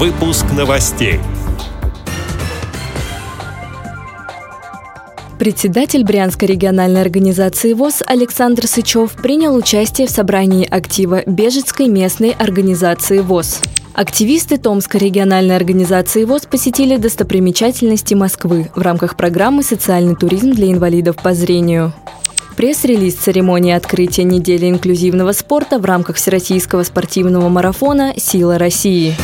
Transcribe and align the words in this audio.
Выпуск 0.00 0.46
новостей. 0.56 1.20
Председатель 5.38 6.04
Брянской 6.04 6.48
региональной 6.48 7.02
организации 7.02 7.74
ВОЗ 7.74 8.02
Александр 8.06 8.66
Сычев 8.66 9.12
принял 9.12 9.54
участие 9.54 10.06
в 10.06 10.10
собрании 10.10 10.66
актива 10.66 11.22
Бежецкой 11.26 11.88
местной 11.88 12.30
организации 12.30 13.18
ВОЗ. 13.18 13.60
Активисты 13.92 14.56
Томской 14.56 15.00
региональной 15.00 15.54
организации 15.54 16.24
ВОЗ 16.24 16.46
посетили 16.46 16.96
достопримечательности 16.96 18.14
Москвы 18.14 18.70
в 18.74 18.80
рамках 18.80 19.18
программы 19.18 19.62
«Социальный 19.62 20.16
туризм 20.16 20.52
для 20.52 20.72
инвалидов 20.72 21.16
по 21.22 21.34
зрению». 21.34 21.92
Пресс-релиз 22.56 23.16
церемонии 23.16 23.74
открытия 23.74 24.24
недели 24.24 24.70
инклюзивного 24.70 25.32
спорта 25.32 25.78
в 25.78 25.84
рамках 25.84 26.16
Всероссийского 26.16 26.84
спортивного 26.84 27.50
марафона 27.50 28.14
«Сила 28.16 28.56
России». 28.56 29.14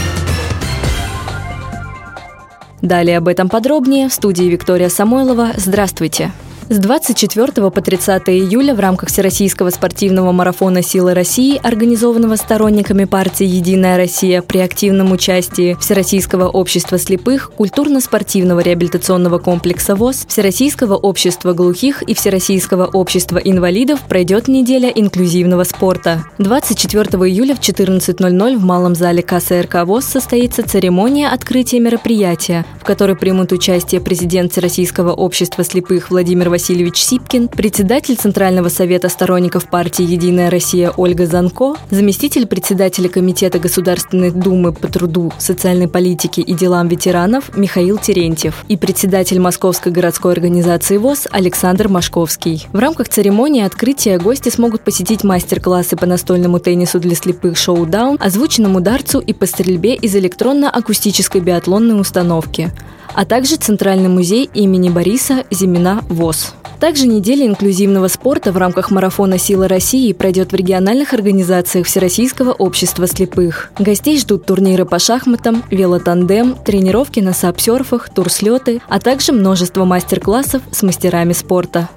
Далее 2.82 3.18
об 3.18 3.28
этом 3.28 3.48
подробнее 3.48 4.08
в 4.08 4.12
студии 4.12 4.44
Виктория 4.44 4.88
Самойлова. 4.88 5.52
Здравствуйте! 5.56 6.32
С 6.68 6.78
24 6.78 7.70
по 7.70 7.80
30 7.80 8.22
июля 8.26 8.74
в 8.74 8.80
рамках 8.80 9.08
Всероссийского 9.08 9.70
спортивного 9.70 10.32
марафона 10.32 10.82
«Силы 10.82 11.14
России», 11.14 11.60
организованного 11.62 12.34
сторонниками 12.34 13.04
партии 13.04 13.46
«Единая 13.46 13.96
Россия» 13.96 14.42
при 14.42 14.58
активном 14.58 15.12
участии 15.12 15.76
Всероссийского 15.80 16.48
общества 16.48 16.98
слепых, 16.98 17.52
культурно-спортивного 17.52 18.58
реабилитационного 18.58 19.38
комплекса 19.38 19.94
ВОЗ, 19.94 20.26
Всероссийского 20.26 20.96
общества 20.96 21.52
глухих 21.52 22.02
и 22.02 22.14
Всероссийского 22.14 22.86
общества 22.86 23.38
инвалидов 23.38 24.00
пройдет 24.08 24.48
неделя 24.48 24.88
инклюзивного 24.88 25.62
спорта. 25.62 26.24
24 26.38 27.04
июля 27.30 27.54
в 27.54 27.60
14.00 27.60 28.56
в 28.56 28.64
малом 28.64 28.96
зале 28.96 29.22
КСРК 29.22 29.84
ВОЗ 29.84 30.04
состоится 30.04 30.68
церемония 30.68 31.28
открытия 31.28 31.78
мероприятия, 31.78 32.66
в 32.80 32.84
которой 32.84 33.14
примут 33.14 33.52
участие 33.52 34.00
президент 34.00 34.50
Всероссийского 34.50 35.12
общества 35.12 35.62
слепых 35.62 36.10
Владимир 36.10 36.55
Васильевич 36.56 37.04
Сипкин, 37.04 37.48
председатель 37.48 38.16
Центрального 38.16 38.70
совета 38.70 39.10
сторонников 39.10 39.68
партии 39.68 40.10
«Единая 40.10 40.48
Россия» 40.48 40.90
Ольга 40.96 41.26
Занко, 41.26 41.74
заместитель 41.90 42.46
председателя 42.46 43.10
Комитета 43.10 43.58
Государственной 43.58 44.30
Думы 44.30 44.72
по 44.72 44.88
труду, 44.88 45.34
социальной 45.36 45.86
политике 45.86 46.40
и 46.40 46.54
делам 46.54 46.88
ветеранов 46.88 47.54
Михаил 47.54 47.98
Терентьев 47.98 48.64
и 48.68 48.78
председатель 48.78 49.38
Московской 49.38 49.92
городской 49.92 50.32
организации 50.32 50.96
ВОЗ 50.96 51.28
Александр 51.30 51.88
Машковский. 51.88 52.66
В 52.72 52.78
рамках 52.78 53.10
церемонии 53.10 53.62
открытия 53.62 54.18
гости 54.18 54.48
смогут 54.48 54.80
посетить 54.80 55.24
мастер-классы 55.24 55.94
по 55.94 56.06
настольному 56.06 56.58
теннису 56.58 56.98
для 56.98 57.16
слепых 57.16 57.58
«Шоу-даун», 57.58 58.16
озвученному 58.18 58.80
дарцу 58.80 59.20
и 59.20 59.34
по 59.34 59.44
стрельбе 59.44 59.94
из 59.94 60.16
электронно-акустической 60.16 61.42
биатлонной 61.42 62.00
установки 62.00 62.72
а 63.16 63.24
также 63.24 63.56
Центральный 63.56 64.08
музей 64.08 64.48
имени 64.54 64.90
Бориса 64.90 65.44
Зимина 65.50 66.04
ВОЗ. 66.08 66.54
Также 66.78 67.06
неделя 67.06 67.46
инклюзивного 67.46 68.08
спорта 68.08 68.52
в 68.52 68.58
рамках 68.58 68.90
марафона 68.90 69.38
«Сила 69.38 69.66
России» 69.66 70.12
пройдет 70.12 70.52
в 70.52 70.54
региональных 70.54 71.14
организациях 71.14 71.86
Всероссийского 71.86 72.52
общества 72.52 73.06
слепых. 73.06 73.72
Гостей 73.78 74.18
ждут 74.18 74.44
турниры 74.44 74.84
по 74.84 74.98
шахматам, 74.98 75.64
велотандем, 75.70 76.54
тренировки 76.54 77.20
на 77.20 77.32
сапсерфах, 77.32 78.10
турслеты, 78.10 78.82
а 78.88 79.00
также 79.00 79.32
множество 79.32 79.86
мастер-классов 79.86 80.60
с 80.70 80.82
мастерами 80.82 81.32
спорта. 81.32 81.88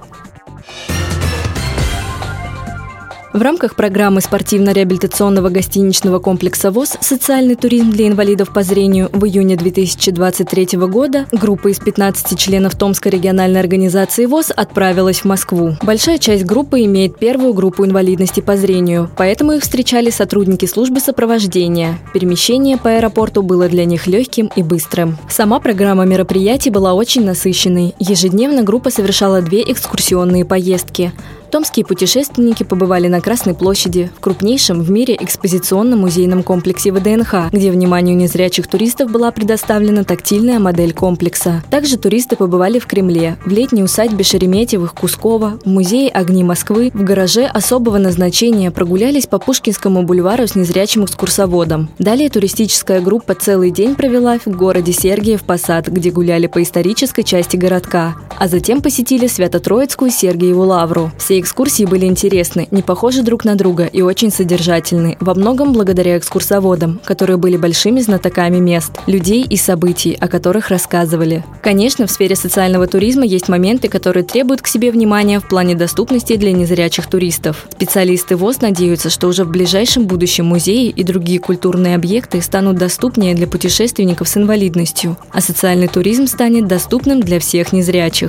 В 3.32 3.44
рамках 3.44 3.76
программы 3.76 4.22
спортивно-реабилитационного 4.22 5.50
гостиничного 5.50 6.18
комплекса 6.18 6.72
ВОЗ 6.72 6.98
«Социальный 7.00 7.54
туризм 7.54 7.92
для 7.92 8.08
инвалидов 8.08 8.52
по 8.52 8.64
зрению» 8.64 9.10
в 9.14 9.24
июне 9.24 9.56
2023 9.56 10.80
года 10.88 11.28
группа 11.32 11.68
из 11.68 11.78
15 11.78 12.40
членов 12.40 12.76
Томской 12.76 13.12
региональной 13.12 13.60
организации 13.60 14.26
ВОЗ 14.26 14.52
отправилась 14.56 15.20
в 15.20 15.26
Москву. 15.26 15.76
Большая 15.84 16.18
часть 16.18 16.44
группы 16.44 16.84
имеет 16.86 17.20
первую 17.20 17.54
группу 17.54 17.86
инвалидности 17.86 18.40
по 18.40 18.58
зрению, 18.58 19.12
поэтому 19.16 19.52
их 19.52 19.62
встречали 19.62 20.10
сотрудники 20.10 20.66
службы 20.66 21.00
сопровождения. 21.00 22.00
Перемещение 22.16 22.78
по 22.78 22.90
аэропорту 22.90 23.44
было 23.44 23.70
для 23.70 23.86
них 23.86 24.08
легким 24.08 24.50
и 24.56 24.64
быстрым. 24.64 25.20
Сама 25.30 25.60
программа 25.60 26.04
мероприятий 26.06 26.72
была 26.72 26.96
очень 26.96 27.26
насыщенной. 27.26 27.94
Ежедневно 28.00 28.64
группа 28.64 28.90
совершала 28.90 29.44
две 29.44 29.62
экскурсионные 29.62 30.46
поездки– 30.46 31.12
Томские 31.52 31.84
путешественники 31.84 32.64
побывали 32.64 33.08
на 33.08 33.22
Красной 33.22 33.56
площади, 33.56 34.12
в 34.16 34.20
крупнейшем 34.20 34.82
в 34.82 34.92
мире 34.92 35.18
экспозиционном 35.20 36.00
музейном 36.00 36.44
комплексе 36.44 36.92
ВДНХ, 36.92 37.52
где 37.52 37.72
вниманию 37.72 38.16
незрячих 38.16 38.68
туристов 38.68 39.12
была 39.12 39.32
предоставлена 39.32 40.04
тактильная 40.04 40.60
модель 40.60 40.94
комплекса. 40.94 41.64
Также 41.72 41.98
туристы 41.98 42.36
побывали 42.36 42.78
в 42.78 42.86
Кремле, 42.86 43.38
в 43.46 43.50
летней 43.50 43.84
усадьбе 43.84 44.24
Шереметьевых 44.24 44.94
Кускова, 44.94 45.60
в 45.66 45.68
музее 45.68 46.10
«Огни 46.10 46.44
Москвы», 46.44 46.92
в 46.94 47.04
гараже 47.04 47.46
особого 47.46 47.98
назначения 47.98 48.70
прогулялись 48.70 49.26
по 49.26 49.40
Пушкинскому 49.40 50.04
бульвару 50.04 50.48
с 50.48 50.56
незрячим 50.56 51.06
экскурсоводом. 51.06 51.90
Далее 51.98 52.30
туристическая 52.30 53.02
группа 53.02 53.34
целый 53.34 53.72
день 53.72 53.96
провела 53.96 54.38
в 54.38 54.48
городе 54.48 54.94
Сергиев 54.94 55.44
Посад, 55.44 55.88
где 55.88 56.12
гуляли 56.12 56.46
по 56.46 56.62
исторической 56.62 57.24
части 57.24 57.58
городка, 57.58 58.16
а 58.40 58.48
затем 58.48 58.82
посетили 58.82 59.28
Свято-Троицкую 59.28 60.10
Сергиеву 60.10 60.64
Лавру. 60.64 61.12
Все 61.18 61.40
экскурсии 61.40 61.84
были 61.84 62.06
интересны, 62.06 62.68
не 62.72 62.82
похожи 62.82 63.22
друг 63.22 63.46
на 63.46 63.56
друга 63.56 63.86
и 63.86 64.02
очень 64.02 64.32
содержательны, 64.32 65.18
во 65.20 65.36
многом 65.36 65.74
благодаря 65.74 66.18
экскурсоводам, 66.18 67.00
которые 67.04 67.38
были 67.38 67.58
большими 67.58 68.00
знатоками 68.00 68.58
мест, 68.58 68.92
людей 69.08 69.44
и 69.44 69.58
событий, 69.58 70.18
о 70.20 70.28
которых 70.28 70.70
рассказывали. 70.70 71.44
Конечно, 71.62 72.08
в 72.08 72.12
сфере 72.12 72.36
социального 72.36 72.88
туризма 72.88 73.26
есть 73.26 73.50
моменты, 73.50 73.90
которые 73.90 74.24
требуют 74.24 74.62
к 74.62 74.68
себе 74.68 74.92
внимания 74.92 75.40
в 75.40 75.48
плане 75.48 75.76
доступности 75.76 76.38
для 76.38 76.54
незрячих 76.54 77.08
туристов. 77.08 77.68
Специалисты 77.72 78.38
ВОЗ 78.38 78.62
надеются, 78.62 79.10
что 79.10 79.28
уже 79.28 79.44
в 79.44 79.50
ближайшем 79.50 80.08
будущем 80.08 80.46
музеи 80.46 80.90
и 80.90 81.04
другие 81.04 81.40
культурные 81.40 81.96
объекты 81.96 82.42
станут 82.42 82.78
доступнее 82.78 83.36
для 83.36 83.48
путешественников 83.48 84.30
с 84.30 84.38
инвалидностью, 84.38 85.18
а 85.32 85.42
социальный 85.42 85.88
туризм 85.88 86.28
станет 86.28 86.68
доступным 86.68 87.20
для 87.20 87.40
всех 87.40 87.74
незрячих. 87.74 88.29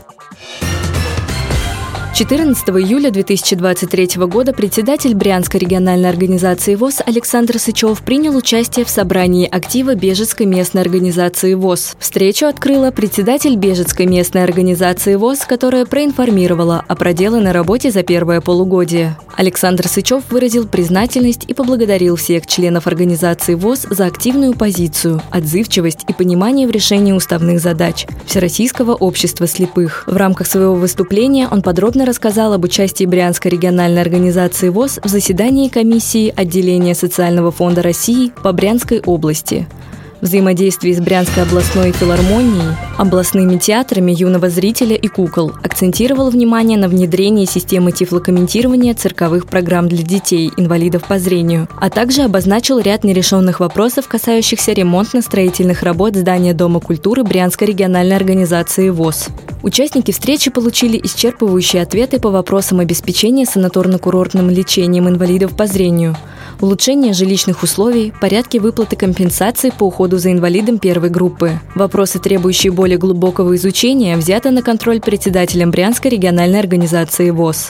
14 2.21 2.69
июля 2.69 3.09
2023 3.09 4.27
года 4.27 4.53
председатель 4.53 5.15
Брянской 5.15 5.59
региональной 5.59 6.07
организации 6.07 6.75
ВОЗ 6.75 7.01
Александр 7.03 7.57
Сычев 7.57 8.03
принял 8.03 8.37
участие 8.37 8.85
в 8.85 8.91
собрании 8.91 9.49
актива 9.51 9.95
Бежецкой 9.95 10.45
местной 10.45 10.83
организации 10.83 11.55
ВОЗ. 11.55 11.95
Встречу 11.97 12.45
открыла 12.45 12.91
председатель 12.91 13.55
Бежецкой 13.55 14.05
местной 14.05 14.43
организации 14.43 15.15
ВОЗ, 15.15 15.39
которая 15.47 15.87
проинформировала 15.87 16.85
о 16.87 16.93
проделанной 16.93 17.53
работе 17.53 17.89
за 17.89 18.03
первое 18.03 18.39
полугодие. 18.39 19.17
Александр 19.35 19.87
Сычев 19.87 20.21
выразил 20.29 20.67
признательность 20.67 21.45
и 21.47 21.55
поблагодарил 21.55 22.17
всех 22.17 22.45
членов 22.45 22.85
организации 22.85 23.55
ВОЗ 23.55 23.87
за 23.89 24.05
активную 24.05 24.53
позицию, 24.53 25.23
отзывчивость 25.31 26.05
и 26.07 26.13
понимание 26.13 26.67
в 26.67 26.71
решении 26.71 27.13
уставных 27.13 27.59
задач 27.59 28.05
Всероссийского 28.27 28.93
общества 28.93 29.47
слепых. 29.47 30.03
В 30.05 30.15
рамках 30.15 30.45
своего 30.45 30.75
выступления 30.75 31.47
он 31.49 31.63
подробно 31.63 32.05
рассказал 32.11 32.51
об 32.51 32.65
участии 32.65 33.05
Брянской 33.05 33.51
региональной 33.51 34.01
организации 34.01 34.67
ВОЗ 34.67 34.99
в 35.01 35.07
заседании 35.07 35.69
комиссии 35.69 36.33
отделения 36.35 36.93
Социального 36.93 37.51
фонда 37.51 37.81
России 37.81 38.33
по 38.43 38.51
Брянской 38.51 38.99
области– 38.99 39.65
взаимодействии 40.21 40.93
с 40.93 40.99
Брянской 40.99 41.43
областной 41.43 41.91
филармонией, 41.91 42.75
областными 42.97 43.57
театрами 43.57 44.11
юного 44.11 44.49
зрителя 44.49 44.95
и 44.95 45.07
кукол, 45.07 45.51
акцентировал 45.63 46.29
внимание 46.29 46.77
на 46.77 46.87
внедрении 46.87 47.45
системы 47.45 47.91
тифлокомментирования 47.91 48.93
цирковых 48.93 49.47
программ 49.47 49.89
для 49.89 50.03
детей, 50.03 50.51
инвалидов 50.57 51.03
по 51.07 51.19
зрению, 51.19 51.67
а 51.79 51.89
также 51.89 52.21
обозначил 52.21 52.79
ряд 52.79 53.03
нерешенных 53.03 53.59
вопросов, 53.59 54.07
касающихся 54.07 54.71
ремонтно-строительных 54.71 55.83
работ 55.83 56.15
здания 56.15 56.53
Дома 56.53 56.79
культуры 56.79 57.23
Брянской 57.23 57.67
региональной 57.67 58.15
организации 58.15 58.89
ВОЗ. 58.89 59.29
Участники 59.63 60.11
встречи 60.11 60.49
получили 60.49 60.99
исчерпывающие 60.99 61.81
ответы 61.81 62.19
по 62.19 62.31
вопросам 62.31 62.79
обеспечения 62.79 63.45
санаторно-курортным 63.45 64.49
лечением 64.49 65.07
инвалидов 65.07 65.55
по 65.55 65.67
зрению, 65.67 66.17
улучшения 66.59 67.13
жилищных 67.13 67.61
условий, 67.61 68.11
порядки 68.19 68.57
выплаты 68.57 68.95
компенсации 68.95 69.69
по 69.69 69.83
уходу 69.83 70.17
за 70.17 70.31
инвалидом 70.31 70.79
первой 70.79 71.09
группы. 71.09 71.59
Вопросы, 71.75 72.17
требующие 72.19 72.71
более 72.71 72.97
глубокого 72.97 73.55
изучения, 73.55 74.17
взяты 74.17 74.49
на 74.49 74.63
контроль 74.63 74.99
председателем 74.99 75.69
Брянской 75.69 76.09
региональной 76.09 76.59
организации 76.59 77.29
ВОЗ. 77.29 77.69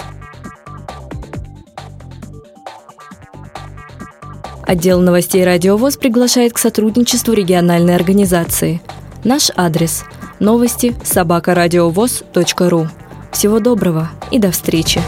Отдел 4.65 5.01
новостей 5.01 5.43
«Радио 5.43 5.75
ВОЗ» 5.75 5.97
приглашает 5.97 6.53
к 6.53 6.57
сотрудничеству 6.57 7.33
региональной 7.33 7.95
организации. 7.95 8.81
Наш 9.25 9.51
адрес– 9.57 10.05
Новости 10.41 10.95
собакарадиовоз.ру. 11.03 12.87
Всего 13.31 13.59
доброго 13.59 14.09
и 14.31 14.39
до 14.39 14.49
встречи! 14.49 14.99